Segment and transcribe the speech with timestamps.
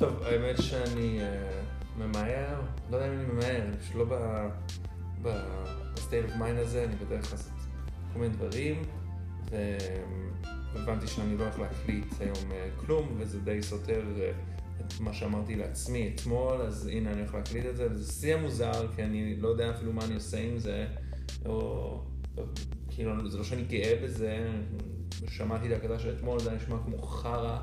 [0.00, 1.62] טוב, האמת שאני אה,
[1.98, 2.60] ממהר,
[2.90, 4.04] לא יודע אם אני ממהר, אני פשוט לא
[5.22, 7.52] ב-state of mind הזה, אני בדרך לעשות
[8.12, 8.82] כל מיני דברים,
[10.74, 14.30] והבנתי שאני לא הולך להקליט היום אה, כלום, וזה די סותר אה,
[14.80, 18.92] את מה שאמרתי לעצמי אתמול, אז הנה אני הולך להקליט את זה, וזה שיא מוזר,
[18.96, 20.86] כי אני לא יודע אפילו מה אני עושה עם זה,
[21.46, 22.02] או...
[22.88, 24.50] כאילו, זה לא שאני גאה בזה,
[25.28, 27.58] שמעתי את ההקלטה של אתמול, זה נשמע כמו חרא.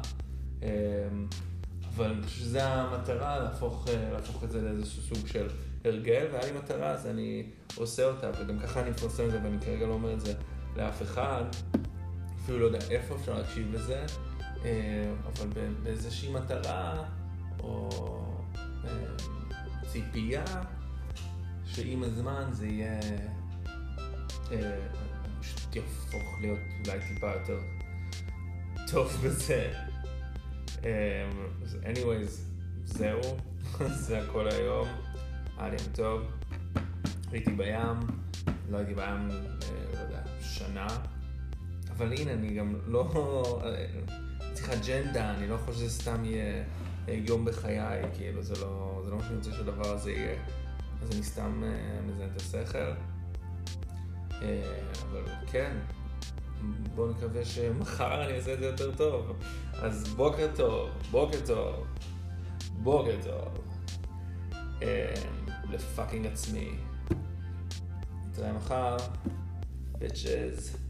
[1.98, 5.48] אבל אני חושב שזו המטרה, להפוך, אה, להפוך את זה לאיזשהו סוג של
[5.86, 7.44] הרגל, והיה לי מטרה, אז אני
[7.76, 10.34] עושה אותה, וגם ככה אני מפרסם את זה, ואני כרגע לא אומר את זה
[10.76, 11.44] לאף אחד,
[12.44, 14.06] אפילו לא יודע איפה אפשר להקשיב לזה,
[14.66, 15.48] אה, אבל
[15.84, 17.04] באיזושהי מטרה,
[17.60, 17.90] או
[18.86, 18.90] אה,
[19.88, 20.46] ציפייה,
[21.66, 23.00] שעם הזמן זה יהיה,
[25.42, 27.60] פשוט יהפוך להיות אולי טיפה יותר
[28.92, 29.87] טוב בזה.
[30.84, 30.90] אמ,
[31.84, 32.32] anyways,
[32.86, 33.22] זהו,
[34.06, 34.88] זה הכל היום.
[35.58, 36.22] היה לי טוב.
[37.32, 38.08] הייתי בים,
[38.70, 40.88] לא הייתי בים, אה, לא יודע, שנה.
[41.92, 43.62] אבל הנה, אני גם לא...
[43.66, 43.86] אה,
[44.54, 46.64] צריך אג'נדה, אני לא יכול שזה סתם יהיה
[47.08, 50.36] אה, יום בחיי, כאילו, זה לא, זה לא מה שאני רוצה שהדבר הזה יהיה.
[51.02, 51.64] אז אני סתם
[52.08, 52.92] מזיין את השכל.
[55.12, 55.78] אבל כן,
[56.96, 59.34] בואו נקווה שמחר אני אעשה את זה יותר טוב.
[59.74, 61.86] אז בוקר טוב, בוקר טוב,
[62.84, 63.48] בוקר טוב.
[64.82, 65.14] אה,
[65.70, 66.70] לפאקינג עצמי.
[68.26, 68.98] נתראה מחר,
[70.00, 70.87] ביצ'ז.